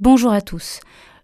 Bonjour 0.00 0.32
à 0.32 0.40
tous. 0.40 0.80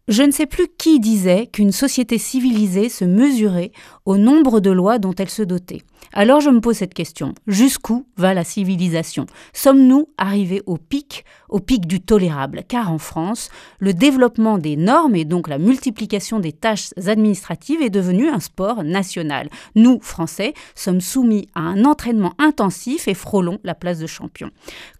Je 0.09 0.23
ne 0.23 0.31
sais 0.31 0.47
plus 0.47 0.69
qui 0.79 1.01
disait 1.01 1.49
qu'une 1.49 1.73
société 1.73 2.17
civilisée 2.17 2.89
se 2.89 3.05
mesurait 3.05 3.73
au 4.05 4.17
nombre 4.19 4.61
de 4.61 4.71
lois 4.71 5.01
dont 5.01 5.15
elle 5.19 5.29
se 5.29 5.43
dotait. 5.43 5.83
Alors 6.13 6.41
je 6.41 6.51
me 6.51 6.61
pose 6.61 6.77
cette 6.77 6.95
question. 6.95 7.35
Jusqu'où 7.49 8.07
va 8.17 8.33
la 8.33 8.45
civilisation? 8.45 9.27
Sommes-nous 9.53 10.09
arrivés 10.17 10.63
au 10.67 10.77
pic, 10.77 11.25
au 11.49 11.59
pic 11.59 11.87
du 11.87 12.01
tolérable? 12.01 12.63
Car 12.69 12.93
en 12.93 12.99
France, 12.99 13.51
le 13.81 13.93
développement 13.93 14.59
des 14.59 14.77
normes 14.77 15.17
et 15.17 15.25
donc 15.25 15.49
la 15.49 15.59
multiplication 15.59 16.39
des 16.39 16.53
tâches 16.53 16.91
administratives 17.05 17.83
est 17.83 17.91
devenu 17.91 18.29
un 18.29 18.39
sport 18.39 18.85
national. 18.85 19.49
Nous, 19.75 19.99
Français, 20.01 20.55
sommes 20.77 21.01
soumis 21.01 21.49
à 21.55 21.63
un 21.63 21.85
entraînement 21.85 22.35
intensif 22.39 23.09
et 23.09 23.15
frôlons 23.15 23.59
la 23.65 23.75
place 23.75 23.99
de 23.99 24.07
champion. 24.07 24.51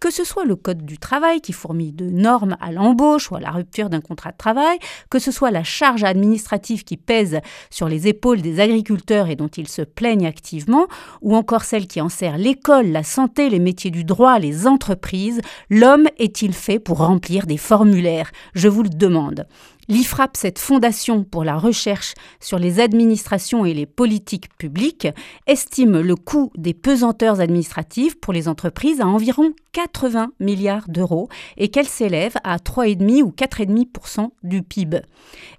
Que 0.01 0.11
ce 0.11 0.25
soit 0.25 0.45
le 0.45 0.57
Code 0.57 0.85
du 0.85 0.97
travail 0.97 1.39
qui 1.39 1.53
fourmille 1.53 1.93
de 1.93 2.09
normes 2.09 2.57
à 2.59 2.73
l'embauche 2.73 3.31
ou 3.31 3.35
à 3.35 3.39
la 3.39 3.51
rupture 3.51 3.89
d'un 3.89 4.01
contrat 4.01 4.31
de 4.31 4.37
travail, 4.37 4.77
que 5.09 5.19
ce 5.19 5.31
soit 5.31 5.51
la 5.51 5.63
charge 5.63 6.03
administrative 6.03 6.83
qui 6.83 6.97
pèse 6.97 7.39
sur 7.69 7.87
les 7.87 8.07
épaules 8.07 8.41
des 8.41 8.59
agriculteurs 8.59 9.29
et 9.29 9.35
dont 9.35 9.47
ils 9.47 9.67
se 9.67 9.81
plaignent 9.81 10.27
activement, 10.27 10.87
ou 11.21 11.35
encore 11.35 11.63
celle 11.63 11.87
qui 11.87 12.01
enserre 12.01 12.37
l'école, 12.37 12.87
la 12.87 13.03
santé, 13.03 13.49
les 13.49 13.59
métiers 13.59 13.91
du 13.91 14.03
droit, 14.03 14.39
les 14.39 14.67
entreprises, 14.67 15.41
l'homme 15.69 16.07
est-il 16.17 16.53
fait 16.53 16.79
pour 16.79 16.99
remplir 16.99 17.45
des 17.45 17.57
formulaires? 17.57 18.31
Je 18.53 18.67
vous 18.67 18.83
le 18.83 18.89
demande. 18.89 19.47
L'IFRAP, 19.89 20.35
cette 20.35 20.59
fondation 20.59 21.23
pour 21.23 21.45
la 21.45 21.57
recherche 21.57 22.13
sur 22.41 22.59
les 22.59 22.81
administrations 22.81 23.63
et 23.63 23.73
les 23.73 23.85
politiques 23.85 24.49
publiques, 24.57 25.07
estime 25.47 26.01
le 26.01 26.15
coût 26.17 26.51
des 26.57 26.73
pesanteurs 26.73 27.39
administratives 27.39 28.19
pour 28.19 28.33
les 28.33 28.49
entreprises 28.49 28.99
à 28.99 29.07
environ 29.07 29.53
80 29.77 30.31
milliards 30.39 30.89
d'euros 30.89 31.29
et 31.55 31.69
qu'elle 31.69 31.87
s'élève 31.87 32.33
à 32.43 32.57
3,5 32.57 33.21
ou 33.21 33.29
4,5% 33.29 34.29
du 34.41 34.63
PIB. 34.63 35.01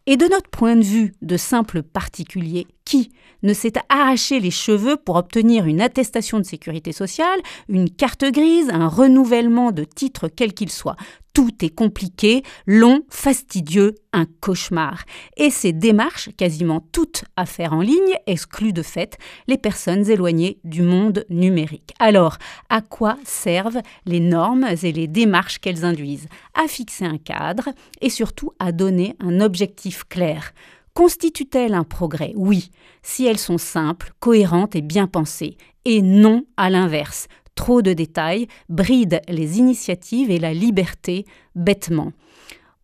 Et 0.06 0.16
de 0.16 0.24
notre 0.24 0.50
point 0.50 0.74
de 0.74 0.82
vue 0.82 1.14
de 1.22 1.36
simple 1.36 1.84
particulier, 1.84 2.66
qui 2.88 3.12
ne 3.42 3.52
s'est 3.52 3.74
arraché 3.90 4.40
les 4.40 4.50
cheveux 4.50 4.96
pour 4.96 5.16
obtenir 5.16 5.66
une 5.66 5.82
attestation 5.82 6.38
de 6.38 6.44
sécurité 6.44 6.92
sociale, 6.92 7.38
une 7.68 7.90
carte 7.90 8.24
grise, 8.24 8.70
un 8.72 8.88
renouvellement 8.88 9.72
de 9.72 9.84
titre 9.84 10.28
quel 10.34 10.54
qu'il 10.54 10.70
soit 10.70 10.96
tout 11.34 11.54
est 11.60 11.72
compliqué, 11.72 12.42
long, 12.66 13.02
fastidieux, 13.10 13.94
un 14.12 14.24
cauchemar. 14.40 15.04
Et 15.36 15.50
ces 15.50 15.72
démarches, 15.72 16.30
quasiment 16.36 16.80
toutes 16.90 17.24
à 17.36 17.46
faire 17.46 17.74
en 17.74 17.80
ligne, 17.80 18.16
excluent 18.26 18.72
de 18.72 18.82
fait 18.82 19.18
les 19.46 19.58
personnes 19.58 20.10
éloignées 20.10 20.58
du 20.64 20.82
monde 20.82 21.24
numérique. 21.30 21.92
Alors, 22.00 22.38
à 22.70 22.80
quoi 22.80 23.18
servent 23.22 23.82
les 24.04 24.18
normes 24.18 24.66
et 24.82 24.90
les 24.90 25.06
démarches 25.06 25.58
qu'elles 25.58 25.84
induisent? 25.84 26.26
À 26.54 26.66
fixer 26.66 27.04
un 27.04 27.18
cadre 27.18 27.68
et 28.00 28.10
surtout 28.10 28.50
à 28.58 28.72
donner 28.72 29.14
un 29.20 29.40
objectif 29.40 30.02
clair. 30.08 30.52
Constituent-elles 30.98 31.74
un 31.74 31.84
progrès? 31.84 32.32
Oui, 32.34 32.72
si 33.04 33.24
elles 33.24 33.38
sont 33.38 33.56
simples, 33.56 34.10
cohérentes 34.18 34.74
et 34.74 34.82
bien 34.82 35.06
pensées, 35.06 35.56
et 35.84 36.02
non 36.02 36.42
à 36.56 36.70
l'inverse, 36.70 37.28
Trop 37.54 37.82
de 37.82 37.92
détails 37.92 38.48
brident 38.68 39.20
les 39.28 39.58
initiatives 39.58 40.30
et 40.30 40.40
la 40.40 40.52
liberté 40.52 41.24
bêtement. 41.54 42.12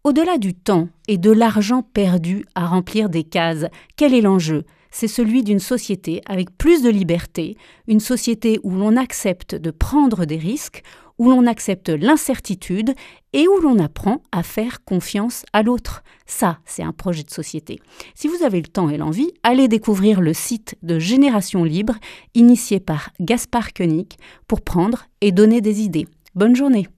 Au-delà 0.04 0.38
du 0.38 0.54
temps 0.54 0.88
et 1.08 1.18
de 1.18 1.32
l'argent 1.32 1.82
perdu 1.82 2.44
à 2.54 2.66
remplir 2.66 3.08
des 3.08 3.24
cases, 3.24 3.66
quel 3.96 4.14
est 4.14 4.20
l'enjeu? 4.20 4.64
C'est 4.92 5.08
celui 5.08 5.42
d'une 5.42 5.58
société 5.58 6.22
avec 6.26 6.56
plus 6.56 6.82
de 6.82 6.90
liberté, 6.90 7.56
une 7.88 7.98
société 7.98 8.60
où 8.62 8.70
l'on 8.70 8.96
accepte 8.96 9.56
de 9.56 9.72
prendre 9.72 10.24
des 10.24 10.38
risques, 10.38 10.84
où 11.18 11.30
l'on 11.30 11.46
accepte 11.46 11.88
l'incertitude 11.88 12.94
et 13.32 13.46
où 13.48 13.60
l'on 13.60 13.78
apprend 13.78 14.22
à 14.32 14.42
faire 14.42 14.84
confiance 14.84 15.44
à 15.52 15.62
l'autre. 15.62 16.02
Ça, 16.26 16.58
c'est 16.64 16.82
un 16.82 16.92
projet 16.92 17.22
de 17.22 17.30
société. 17.30 17.80
Si 18.14 18.28
vous 18.28 18.42
avez 18.44 18.60
le 18.60 18.68
temps 18.68 18.90
et 18.90 18.96
l'envie, 18.96 19.32
allez 19.42 19.68
découvrir 19.68 20.20
le 20.20 20.32
site 20.32 20.76
de 20.82 20.98
Génération 20.98 21.64
Libre, 21.64 21.94
initié 22.34 22.80
par 22.80 23.10
Gaspard 23.20 23.72
Koenig, 23.72 24.14
pour 24.48 24.62
prendre 24.62 25.06
et 25.20 25.32
donner 25.32 25.60
des 25.60 25.82
idées. 25.82 26.06
Bonne 26.34 26.56
journée 26.56 26.88